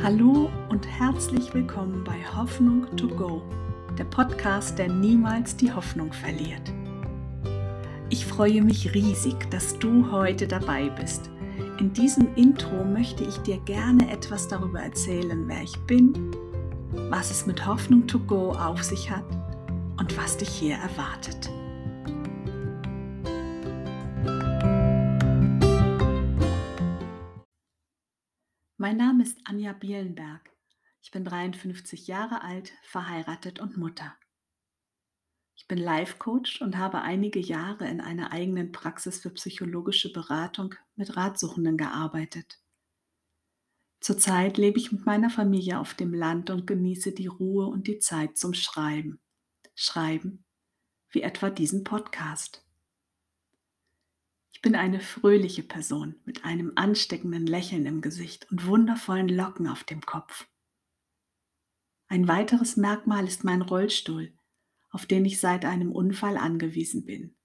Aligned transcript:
Hallo 0.00 0.48
und 0.68 0.86
herzlich 0.86 1.52
willkommen 1.52 2.04
bei 2.04 2.24
Hoffnung 2.36 2.86
to 2.96 3.08
Go, 3.08 3.42
der 3.98 4.04
Podcast, 4.04 4.78
der 4.78 4.88
niemals 4.88 5.56
die 5.56 5.72
Hoffnung 5.72 6.12
verliert. 6.12 6.72
Ich 8.08 8.24
freue 8.24 8.62
mich 8.62 8.94
riesig, 8.94 9.50
dass 9.50 9.76
du 9.76 10.08
heute 10.12 10.46
dabei 10.46 10.88
bist. 10.88 11.30
In 11.80 11.92
diesem 11.92 12.32
Intro 12.36 12.84
möchte 12.84 13.24
ich 13.24 13.38
dir 13.38 13.58
gerne 13.64 14.08
etwas 14.12 14.46
darüber 14.46 14.80
erzählen, 14.80 15.42
wer 15.48 15.62
ich 15.62 15.76
bin, 15.80 16.30
was 17.10 17.32
es 17.32 17.46
mit 17.46 17.66
Hoffnung 17.66 18.06
to 18.06 18.20
Go 18.20 18.52
auf 18.52 18.84
sich 18.84 19.10
hat 19.10 19.26
und 19.98 20.16
was 20.16 20.36
dich 20.36 20.48
hier 20.48 20.76
erwartet. 20.76 21.50
Mein 28.88 28.96
Name 28.96 29.22
ist 29.22 29.38
Anja 29.44 29.74
Bielenberg. 29.74 30.50
Ich 31.02 31.10
bin 31.10 31.22
53 31.22 32.06
Jahre 32.06 32.40
alt, 32.40 32.72
verheiratet 32.84 33.60
und 33.60 33.76
Mutter. 33.76 34.16
Ich 35.54 35.68
bin 35.68 35.76
Life 35.76 36.16
Coach 36.16 36.62
und 36.62 36.78
habe 36.78 37.02
einige 37.02 37.38
Jahre 37.38 37.86
in 37.86 38.00
einer 38.00 38.32
eigenen 38.32 38.72
Praxis 38.72 39.20
für 39.20 39.28
psychologische 39.28 40.10
Beratung 40.10 40.74
mit 40.96 41.18
Ratsuchenden 41.18 41.76
gearbeitet. 41.76 42.62
Zurzeit 44.00 44.56
lebe 44.56 44.78
ich 44.78 44.90
mit 44.90 45.04
meiner 45.04 45.28
Familie 45.28 45.80
auf 45.80 45.92
dem 45.92 46.14
Land 46.14 46.48
und 46.48 46.66
genieße 46.66 47.12
die 47.12 47.26
Ruhe 47.26 47.66
und 47.66 47.88
die 47.88 47.98
Zeit 47.98 48.38
zum 48.38 48.54
Schreiben. 48.54 49.20
Schreiben, 49.74 50.46
wie 51.10 51.20
etwa 51.20 51.50
diesen 51.50 51.84
Podcast. 51.84 52.66
Ich 54.58 54.62
bin 54.62 54.74
eine 54.74 54.98
fröhliche 54.98 55.62
Person 55.62 56.16
mit 56.24 56.44
einem 56.44 56.72
ansteckenden 56.74 57.46
Lächeln 57.46 57.86
im 57.86 58.00
Gesicht 58.00 58.50
und 58.50 58.66
wundervollen 58.66 59.28
Locken 59.28 59.68
auf 59.68 59.84
dem 59.84 60.00
Kopf. 60.00 60.48
Ein 62.08 62.26
weiteres 62.26 62.76
Merkmal 62.76 63.24
ist 63.28 63.44
mein 63.44 63.62
Rollstuhl, 63.62 64.36
auf 64.90 65.06
den 65.06 65.24
ich 65.24 65.38
seit 65.38 65.64
einem 65.64 65.92
Unfall 65.92 66.36
angewiesen 66.36 67.04
bin. 67.04 67.36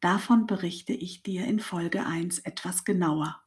Davon 0.00 0.46
berichte 0.46 0.92
ich 0.92 1.22
dir 1.22 1.46
in 1.46 1.58
Folge 1.58 2.04
1 2.04 2.40
etwas 2.40 2.84
genauer. 2.84 3.42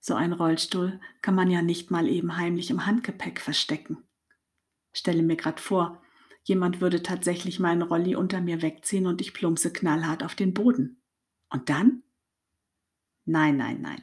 So 0.00 0.14
ein 0.14 0.32
Rollstuhl 0.32 1.02
kann 1.20 1.34
man 1.34 1.50
ja 1.50 1.60
nicht 1.60 1.90
mal 1.90 2.08
eben 2.08 2.38
heimlich 2.38 2.70
im 2.70 2.86
Handgepäck 2.86 3.42
verstecken. 3.42 4.08
Stelle 4.94 5.22
mir 5.22 5.36
grad 5.36 5.60
vor, 5.60 6.02
Jemand 6.48 6.80
würde 6.80 7.02
tatsächlich 7.02 7.60
meinen 7.60 7.82
Rolli 7.82 8.16
unter 8.16 8.40
mir 8.40 8.62
wegziehen 8.62 9.06
und 9.06 9.20
ich 9.20 9.34
plumpse 9.34 9.70
knallhart 9.70 10.22
auf 10.22 10.34
den 10.34 10.54
Boden. 10.54 11.02
Und 11.50 11.68
dann? 11.68 12.02
Nein, 13.26 13.58
nein, 13.58 13.82
nein. 13.82 14.02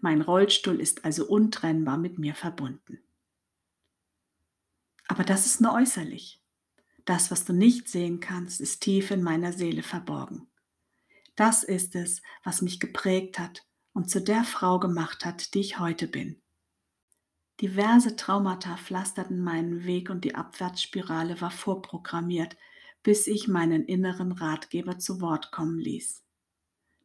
Mein 0.00 0.20
Rollstuhl 0.20 0.80
ist 0.80 1.04
also 1.04 1.28
untrennbar 1.28 1.96
mit 1.96 2.18
mir 2.18 2.34
verbunden. 2.34 2.98
Aber 5.06 5.22
das 5.22 5.46
ist 5.46 5.60
nur 5.60 5.72
äußerlich. 5.72 6.42
Das, 7.04 7.30
was 7.30 7.44
du 7.44 7.52
nicht 7.52 7.88
sehen 7.88 8.18
kannst, 8.18 8.60
ist 8.60 8.80
tief 8.80 9.12
in 9.12 9.22
meiner 9.22 9.52
Seele 9.52 9.84
verborgen. 9.84 10.50
Das 11.36 11.62
ist 11.62 11.94
es, 11.94 12.22
was 12.42 12.60
mich 12.60 12.80
geprägt 12.80 13.38
hat 13.38 13.64
und 13.92 14.10
zu 14.10 14.20
der 14.20 14.42
Frau 14.42 14.80
gemacht 14.80 15.24
hat, 15.24 15.54
die 15.54 15.60
ich 15.60 15.78
heute 15.78 16.08
bin. 16.08 16.42
Diverse 17.60 18.16
Traumata 18.16 18.76
pflasterten 18.76 19.40
meinen 19.40 19.84
Weg 19.84 20.10
und 20.10 20.24
die 20.24 20.34
Abwärtsspirale 20.34 21.40
war 21.40 21.50
vorprogrammiert, 21.50 22.56
bis 23.02 23.26
ich 23.26 23.48
meinen 23.48 23.84
inneren 23.84 24.32
Ratgeber 24.32 24.98
zu 24.98 25.20
Wort 25.20 25.52
kommen 25.52 25.78
ließ. 25.78 26.24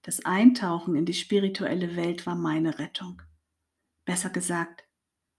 Das 0.01 0.25
Eintauchen 0.25 0.95
in 0.95 1.05
die 1.05 1.13
spirituelle 1.13 1.95
Welt 1.95 2.25
war 2.25 2.35
meine 2.35 2.79
Rettung. 2.79 3.21
Besser 4.05 4.29
gesagt, 4.29 4.85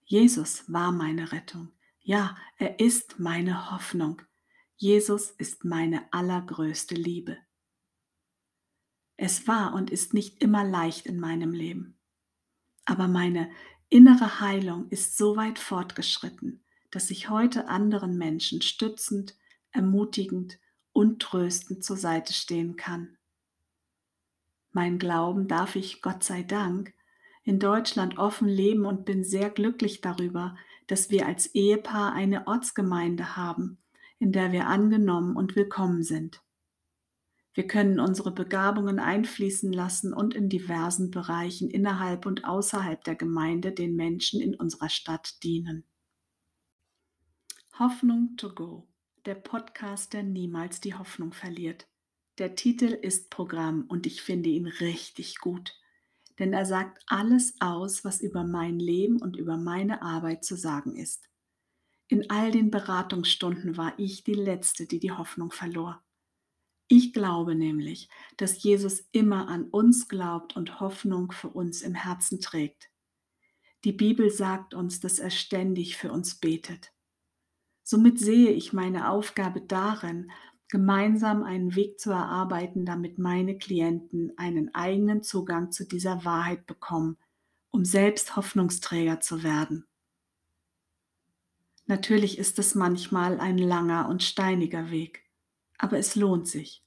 Jesus 0.05 0.71
war 0.71 0.91
meine 0.91 1.31
Rettung. 1.31 1.71
Ja, 1.99 2.37
er 2.57 2.79
ist 2.79 3.19
meine 3.19 3.71
Hoffnung. 3.71 4.21
Jesus 4.75 5.31
ist 5.31 5.65
meine 5.65 6.11
allergrößte 6.13 6.95
Liebe. 6.95 7.37
Es 9.17 9.47
war 9.47 9.73
und 9.73 9.89
ist 9.89 10.13
nicht 10.13 10.41
immer 10.41 10.63
leicht 10.63 11.05
in 11.05 11.19
meinem 11.19 11.51
Leben. 11.51 11.99
Aber 12.85 13.07
meine 13.07 13.51
innere 13.91 14.39
Heilung 14.39 14.87
ist 14.89 15.17
so 15.17 15.35
weit 15.35 15.59
fortgeschritten, 15.59 16.63
dass 16.89 17.11
ich 17.11 17.29
heute 17.29 17.67
anderen 17.67 18.17
Menschen 18.17 18.61
stützend, 18.61 19.35
ermutigend 19.71 20.59
und 20.93 21.21
tröstend 21.21 21.83
zur 21.83 21.97
Seite 21.97 22.33
stehen 22.33 22.77
kann. 22.77 23.17
Mein 24.71 24.97
Glauben 24.97 25.49
darf 25.49 25.75
ich, 25.75 26.01
Gott 26.01 26.23
sei 26.23 26.41
Dank, 26.43 26.93
in 27.43 27.59
Deutschland 27.59 28.17
offen 28.17 28.47
leben 28.47 28.85
und 28.85 29.03
bin 29.03 29.25
sehr 29.25 29.49
glücklich 29.49 29.99
darüber, 29.99 30.55
dass 30.87 31.09
wir 31.09 31.25
als 31.25 31.47
Ehepaar 31.47 32.13
eine 32.13 32.47
Ortsgemeinde 32.47 33.35
haben, 33.35 33.77
in 34.19 34.31
der 34.31 34.53
wir 34.53 34.67
angenommen 34.67 35.35
und 35.35 35.57
willkommen 35.57 36.03
sind. 36.03 36.41
Wir 37.53 37.67
können 37.67 37.99
unsere 37.99 38.31
Begabungen 38.31 38.99
einfließen 38.99 39.73
lassen 39.73 40.13
und 40.13 40.33
in 40.33 40.47
diversen 40.47 41.11
Bereichen 41.11 41.69
innerhalb 41.69 42.25
und 42.25 42.45
außerhalb 42.45 43.03
der 43.03 43.15
Gemeinde 43.15 43.73
den 43.73 43.95
Menschen 43.95 44.39
in 44.39 44.55
unserer 44.55 44.87
Stadt 44.87 45.43
dienen. 45.43 45.83
Hoffnung 47.77 48.37
to 48.37 48.53
go, 48.53 48.87
der 49.25 49.35
Podcast, 49.35 50.13
der 50.13 50.23
niemals 50.23 50.79
die 50.79 50.93
Hoffnung 50.93 51.33
verliert. 51.33 51.87
Der 52.37 52.55
Titel 52.55 52.85
ist 52.85 53.29
Programm 53.29 53.85
und 53.89 54.05
ich 54.05 54.21
finde 54.21 54.49
ihn 54.49 54.67
richtig 54.67 55.39
gut, 55.39 55.73
denn 56.39 56.53
er 56.53 56.65
sagt 56.65 57.03
alles 57.07 57.55
aus, 57.59 58.05
was 58.05 58.21
über 58.21 58.45
mein 58.45 58.79
Leben 58.79 59.21
und 59.21 59.35
über 59.35 59.57
meine 59.57 60.01
Arbeit 60.01 60.45
zu 60.45 60.55
sagen 60.55 60.95
ist. 60.95 61.27
In 62.07 62.29
all 62.29 62.51
den 62.51 62.71
Beratungsstunden 62.71 63.77
war 63.77 63.93
ich 63.97 64.23
die 64.23 64.33
Letzte, 64.33 64.85
die 64.85 64.99
die 64.99 65.11
Hoffnung 65.11 65.51
verlor. 65.51 66.01
Ich 66.93 67.13
glaube 67.13 67.55
nämlich, 67.55 68.09
dass 68.35 68.61
Jesus 68.61 69.07
immer 69.13 69.47
an 69.47 69.63
uns 69.63 70.09
glaubt 70.09 70.57
und 70.57 70.81
Hoffnung 70.81 71.31
für 71.31 71.47
uns 71.47 71.83
im 71.83 71.95
Herzen 71.95 72.41
trägt. 72.41 72.89
Die 73.85 73.93
Bibel 73.93 74.29
sagt 74.29 74.73
uns, 74.73 74.99
dass 74.99 75.17
er 75.17 75.29
ständig 75.29 75.95
für 75.95 76.11
uns 76.11 76.35
betet. 76.35 76.91
Somit 77.81 78.19
sehe 78.19 78.49
ich 78.49 78.73
meine 78.73 79.09
Aufgabe 79.09 79.61
darin, 79.61 80.31
gemeinsam 80.67 81.43
einen 81.43 81.75
Weg 81.75 81.97
zu 81.97 82.11
erarbeiten, 82.11 82.85
damit 82.85 83.17
meine 83.17 83.57
Klienten 83.57 84.37
einen 84.37 84.75
eigenen 84.75 85.23
Zugang 85.23 85.71
zu 85.71 85.87
dieser 85.87 86.25
Wahrheit 86.25 86.65
bekommen, 86.65 87.17
um 87.69 87.85
selbst 87.85 88.35
Hoffnungsträger 88.35 89.21
zu 89.21 89.43
werden. 89.43 89.87
Natürlich 91.85 92.37
ist 92.37 92.59
es 92.59 92.75
manchmal 92.75 93.39
ein 93.39 93.57
langer 93.57 94.09
und 94.09 94.23
steiniger 94.23 94.91
Weg 94.91 95.30
aber 95.81 95.97
es 95.97 96.15
lohnt 96.15 96.47
sich. 96.47 96.83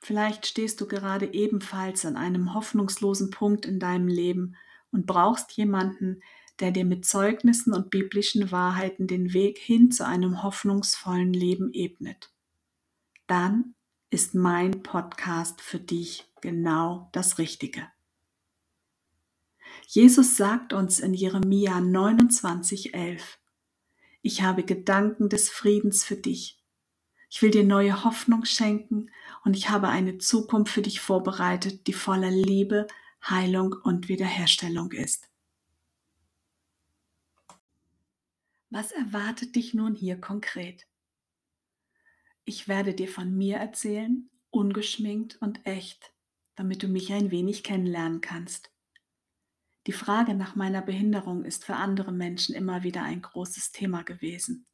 Vielleicht 0.00 0.46
stehst 0.46 0.80
du 0.82 0.86
gerade 0.86 1.32
ebenfalls 1.32 2.04
an 2.04 2.18
einem 2.18 2.52
hoffnungslosen 2.52 3.30
Punkt 3.30 3.64
in 3.64 3.80
deinem 3.80 4.08
Leben 4.08 4.56
und 4.92 5.06
brauchst 5.06 5.52
jemanden, 5.52 6.20
der 6.60 6.70
dir 6.70 6.84
mit 6.84 7.06
Zeugnissen 7.06 7.72
und 7.72 7.88
biblischen 7.88 8.52
Wahrheiten 8.52 9.06
den 9.06 9.32
Weg 9.32 9.58
hin 9.58 9.90
zu 9.90 10.06
einem 10.06 10.42
hoffnungsvollen 10.42 11.32
Leben 11.32 11.72
ebnet. 11.72 12.30
Dann 13.26 13.74
ist 14.10 14.34
mein 14.34 14.82
Podcast 14.82 15.62
für 15.62 15.80
dich 15.80 16.30
genau 16.42 17.08
das 17.12 17.38
Richtige. 17.38 17.90
Jesus 19.86 20.36
sagt 20.36 20.74
uns 20.74 21.00
in 21.00 21.14
Jeremia 21.14 21.78
29,11: 21.78 23.22
Ich 24.20 24.42
habe 24.42 24.62
Gedanken 24.62 25.30
des 25.30 25.48
Friedens 25.48 26.04
für 26.04 26.16
dich 26.16 26.60
ich 27.34 27.42
will 27.42 27.50
dir 27.50 27.64
neue 27.64 28.04
Hoffnung 28.04 28.44
schenken 28.44 29.10
und 29.42 29.56
ich 29.56 29.68
habe 29.68 29.88
eine 29.88 30.18
Zukunft 30.18 30.72
für 30.72 30.82
dich 30.82 31.00
vorbereitet, 31.00 31.88
die 31.88 31.92
voller 31.92 32.30
Liebe, 32.30 32.86
Heilung 33.28 33.72
und 33.72 34.06
Wiederherstellung 34.06 34.92
ist. 34.92 35.28
Was 38.70 38.92
erwartet 38.92 39.56
dich 39.56 39.74
nun 39.74 39.96
hier 39.96 40.20
konkret? 40.20 40.86
Ich 42.44 42.68
werde 42.68 42.94
dir 42.94 43.08
von 43.08 43.36
mir 43.36 43.56
erzählen, 43.56 44.30
ungeschminkt 44.50 45.34
und 45.42 45.66
echt, 45.66 46.14
damit 46.54 46.84
du 46.84 46.86
mich 46.88 47.12
ein 47.12 47.32
wenig 47.32 47.64
kennenlernen 47.64 48.20
kannst. 48.20 48.70
Die 49.88 49.92
Frage 49.92 50.34
nach 50.34 50.54
meiner 50.54 50.82
Behinderung 50.82 51.44
ist 51.44 51.64
für 51.64 51.74
andere 51.74 52.12
Menschen 52.12 52.54
immer 52.54 52.84
wieder 52.84 53.02
ein 53.02 53.22
großes 53.22 53.72
Thema 53.72 54.04
gewesen. 54.04 54.68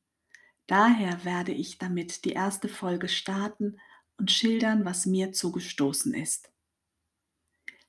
Daher 0.70 1.24
werde 1.24 1.50
ich 1.50 1.78
damit 1.78 2.24
die 2.24 2.30
erste 2.30 2.68
Folge 2.68 3.08
starten 3.08 3.80
und 4.18 4.30
schildern, 4.30 4.84
was 4.84 5.04
mir 5.04 5.32
zugestoßen 5.32 6.14
ist. 6.14 6.52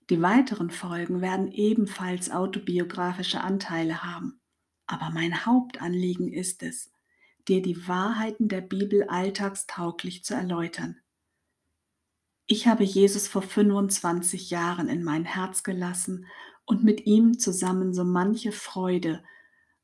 Die 0.10 0.20
weiteren 0.20 0.72
Folgen 0.72 1.22
werden 1.22 1.52
ebenfalls 1.52 2.32
autobiografische 2.32 3.42
Anteile 3.42 4.02
haben, 4.02 4.42
aber 4.88 5.12
mein 5.12 5.46
Hauptanliegen 5.46 6.34
ist 6.34 6.64
es, 6.64 6.92
dir 7.48 7.62
die 7.62 7.88
Wahrheiten 7.88 8.48
der 8.48 8.62
Bibel 8.62 9.04
alltagstauglich 9.04 10.24
zu 10.24 10.34
erläutern. 10.34 11.00
Ich 12.48 12.66
habe 12.66 12.84
Jesus 12.84 13.28
vor 13.28 13.44
25 13.44 14.50
Jahren 14.50 14.90
in 14.90 15.04
mein 15.04 15.26
Herz 15.26 15.62
gelassen 15.62 16.26
und 16.66 16.84
mit 16.84 17.06
ihm 17.06 17.38
zusammen 17.38 17.94
so 17.94 18.04
manche 18.04 18.52
Freude, 18.52 19.24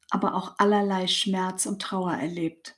aber 0.09 0.33
auch 0.33 0.55
allerlei 0.57 1.05
Schmerz 1.05 1.67
und 1.67 1.79
Trauer 1.79 2.13
erlebt. 2.13 2.76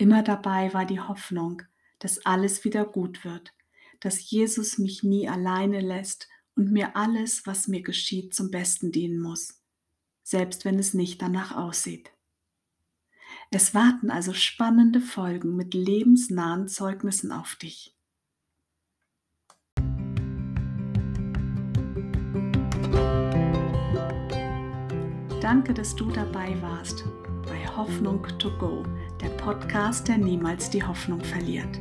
Immer 0.00 0.22
dabei 0.22 0.72
war 0.72 0.86
die 0.86 0.98
Hoffnung, 0.98 1.60
dass 1.98 2.24
alles 2.24 2.64
wieder 2.64 2.86
gut 2.86 3.22
wird, 3.22 3.52
dass 4.00 4.30
Jesus 4.30 4.78
mich 4.78 5.02
nie 5.02 5.28
alleine 5.28 5.82
lässt 5.82 6.26
und 6.56 6.72
mir 6.72 6.96
alles, 6.96 7.44
was 7.44 7.68
mir 7.68 7.82
geschieht, 7.82 8.34
zum 8.34 8.50
Besten 8.50 8.92
dienen 8.92 9.20
muss, 9.20 9.60
selbst 10.22 10.64
wenn 10.64 10.78
es 10.78 10.94
nicht 10.94 11.20
danach 11.20 11.54
aussieht. 11.54 12.12
Es 13.50 13.74
warten 13.74 14.10
also 14.10 14.32
spannende 14.32 15.02
Folgen 15.02 15.54
mit 15.54 15.74
lebensnahen 15.74 16.66
Zeugnissen 16.66 17.30
auf 17.30 17.56
dich. 17.56 17.94
Danke, 25.42 25.74
dass 25.74 25.94
du 25.94 26.10
dabei 26.10 26.56
warst 26.62 27.04
bei 27.44 27.66
Hoffnung 27.76 28.26
to 28.38 28.56
Go, 28.56 28.84
der 29.20 29.30
Podcast, 29.30 30.08
der 30.08 30.18
niemals 30.18 30.70
die 30.70 30.82
Hoffnung 30.82 31.20
verliert. 31.20 31.78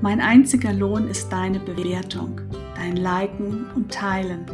Mein 0.00 0.20
einziger 0.20 0.72
Lohn 0.72 1.08
ist 1.08 1.30
deine 1.30 1.58
Bewertung, 1.60 2.40
dein 2.74 2.96
Liken 2.96 3.70
und 3.74 3.92
Teilen 3.92 4.46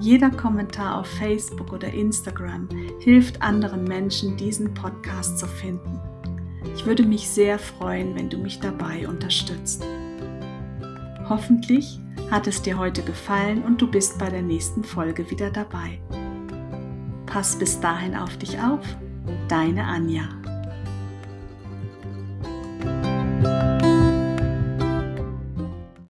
jeder 0.00 0.30
Kommentar 0.30 0.98
auf 0.98 1.06
Facebook 1.06 1.74
oder 1.74 1.92
Instagram 1.92 2.68
hilft 3.00 3.42
anderen 3.42 3.84
Menschen, 3.84 4.34
diesen 4.34 4.72
Podcast 4.72 5.38
zu 5.38 5.46
finden. 5.46 6.00
Ich 6.74 6.86
würde 6.86 7.02
mich 7.02 7.28
sehr 7.28 7.58
freuen, 7.58 8.14
wenn 8.14 8.30
du 8.30 8.38
mich 8.38 8.60
dabei 8.60 9.06
unterstützt. 9.06 9.84
Hoffentlich 11.28 12.00
hat 12.30 12.46
es 12.46 12.62
dir 12.62 12.78
heute 12.78 13.02
gefallen 13.02 13.62
und 13.62 13.82
du 13.82 13.90
bist 13.90 14.18
bei 14.18 14.30
der 14.30 14.40
nächsten 14.40 14.84
Folge 14.84 15.30
wieder 15.30 15.50
dabei. 15.50 16.00
Pass 17.26 17.56
bis 17.56 17.78
dahin 17.78 18.16
auf 18.16 18.38
dich 18.38 18.58
auf, 18.58 18.80
deine 19.48 19.84
Anja. 19.84 20.22